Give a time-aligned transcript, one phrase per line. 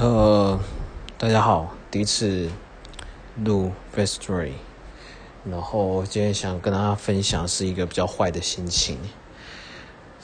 [0.00, 0.58] 呃，
[1.18, 2.48] 大家好，第一次
[3.44, 4.52] 录 Face Story，
[5.44, 8.96] 然后今天想跟大家分享是一个比较坏的心情。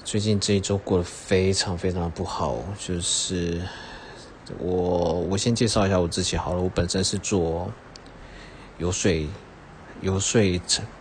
[0.02, 3.60] 最近这一周过得非常非常的不好，就是
[4.58, 7.70] 我我先介绍一下我自己好了，我本身是做
[8.78, 9.28] 游说
[10.00, 10.40] 游说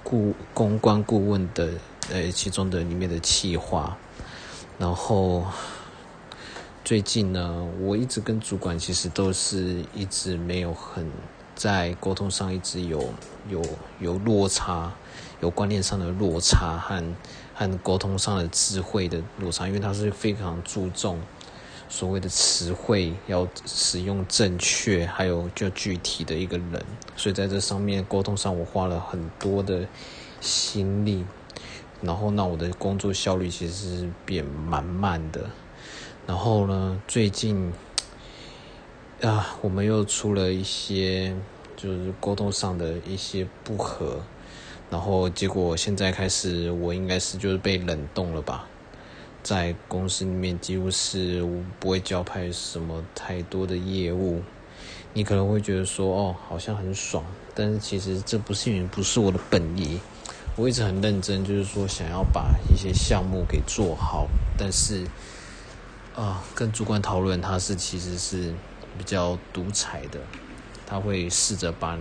[0.04, 1.70] 顾公关顾问的，
[2.12, 3.96] 呃，其中的里面的企划，
[4.78, 5.46] 然后。
[6.86, 11.09] 最近呢，我一直跟主管其实都是一直没有很
[11.55, 13.12] 在沟通上一直有
[13.50, 13.59] 有
[14.00, 14.94] 有落差，
[15.42, 17.04] 有观念上的落差和
[17.56, 21.20] 和沟通上的智慧的落差，因为他是非常注重
[21.90, 26.86] 所谓的词汇要使用正确，还有就具体的一个人，
[27.17, 29.88] 所以在这上面沟通上我花了很多的
[30.40, 31.26] 心力，
[32.00, 35.50] 然后那我的工作效率其实是变蛮慢的。
[36.28, 37.00] 然后呢？
[37.08, 37.72] 最近
[39.22, 41.32] 啊，我们又出了一些
[41.78, 44.20] 就是沟通上的一些不和，
[44.90, 48.67] 然后结果现在开始，我应该是就是被冷冻了吧？
[49.44, 51.48] 在公司里面几乎是
[51.80, 54.42] 不会交派什么太多的业务。
[55.14, 57.23] 你可能会觉得说，哦，好像很爽，
[57.54, 60.00] 但是其实这不是不是我的本意。
[60.56, 65.06] 我一直很认真，就是说想要把一些项目给做好，但是。
[66.16, 68.53] 啊，跟主管讨论，他是其实是
[68.97, 70.19] 比较独裁的，
[70.85, 71.99] 他会试着把，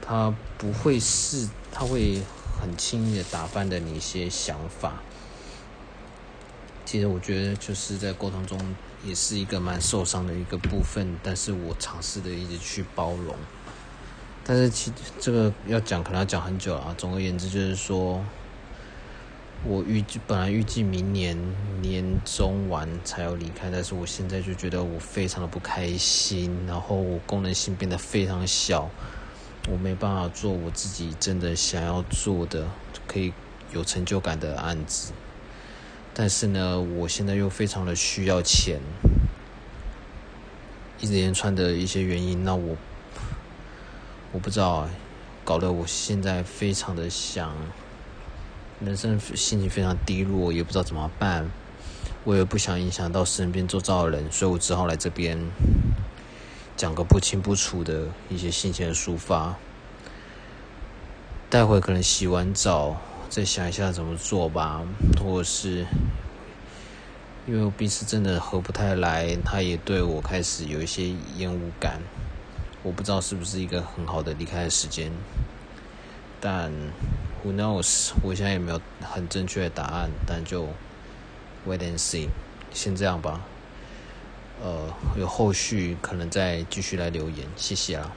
[0.00, 2.22] 他不会试，他会
[2.58, 4.94] 很轻易的打翻的你一些想法。
[6.86, 8.58] 其实我觉得就是在沟通中
[9.04, 13.36] 也是一个蛮受伤的一个部分，但是我尝试的一直去包容。
[14.44, 16.94] 但是其这个要讲可能要讲很久啊。
[16.96, 18.24] 总而言之就是说。
[19.64, 21.38] 我预计本来预计明年
[21.80, 28.90] 年中完才要离开，但是我现在就觉得我非常的不开心，然后我功能性变得非常小，
[29.70, 32.66] 我没办法做我自己真的想要做的
[33.06, 33.32] 可以
[33.72, 35.12] 有成就感的案子，
[36.12, 38.80] 但是呢，我现在又非常的需要钱，
[41.00, 42.76] 一连串的一些原因，那我
[44.32, 44.88] 我不知道，
[45.44, 47.54] 搞得我现在非常的想。
[48.84, 51.48] 人生心情非常低落，也不知道怎么办。
[52.24, 55.38] 我也不想影响到身边周遭的人，所以我只好来这边
[56.76, 59.54] 讲个不清不楚的一些心情的抒发。
[61.48, 62.96] 待会可能洗完澡
[63.28, 64.82] 再想一下怎么做吧，
[65.22, 65.86] 或是
[67.46, 72.00] 因为我彼此真的合不太来，他也对我开始有一些厌恶感。
[72.82, 75.12] 我不知道是不是一个很好的离开的时间，
[76.42, 76.70] 但。
[77.44, 78.12] Who knows？
[78.22, 80.64] 我现在也没有很正确的答案，但就
[81.66, 82.28] wait and see，
[82.72, 83.40] 先这样吧。
[84.62, 84.88] 呃，
[85.18, 88.12] 有后续可能再继续来留言，谢谢啊。